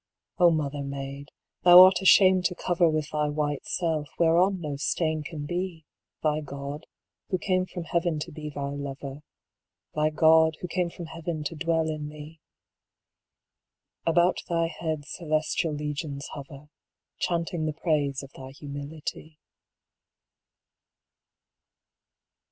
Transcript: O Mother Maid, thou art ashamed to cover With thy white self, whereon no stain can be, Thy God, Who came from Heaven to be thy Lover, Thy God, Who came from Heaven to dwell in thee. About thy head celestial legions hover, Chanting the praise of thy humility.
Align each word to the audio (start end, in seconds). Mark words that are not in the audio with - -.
O 0.39 0.49
Mother 0.49 0.81
Maid, 0.81 1.29
thou 1.61 1.83
art 1.83 2.01
ashamed 2.01 2.45
to 2.45 2.55
cover 2.55 2.89
With 2.89 3.11
thy 3.11 3.29
white 3.29 3.67
self, 3.67 4.09
whereon 4.17 4.59
no 4.59 4.75
stain 4.75 5.21
can 5.21 5.45
be, 5.45 5.85
Thy 6.23 6.41
God, 6.41 6.87
Who 7.29 7.37
came 7.37 7.67
from 7.67 7.83
Heaven 7.83 8.17
to 8.21 8.31
be 8.31 8.49
thy 8.49 8.71
Lover, 8.71 9.21
Thy 9.93 10.09
God, 10.09 10.57
Who 10.59 10.67
came 10.67 10.89
from 10.89 11.05
Heaven 11.05 11.43
to 11.43 11.55
dwell 11.55 11.87
in 11.87 12.09
thee. 12.09 12.39
About 14.03 14.41
thy 14.49 14.69
head 14.69 15.05
celestial 15.05 15.73
legions 15.73 16.25
hover, 16.33 16.69
Chanting 17.19 17.67
the 17.67 17.71
praise 17.73 18.23
of 18.23 18.31
thy 18.33 18.49
humility. 18.53 19.37